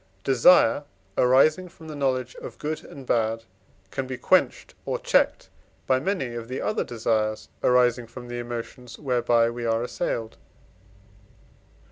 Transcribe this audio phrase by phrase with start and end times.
[0.23, 0.83] Desire
[1.15, 3.43] arising from the knowledge of good and bad
[3.91, 5.47] can be quenched or checked
[5.85, 10.37] by many of the other desires arising from the emotions whereby we are assailed.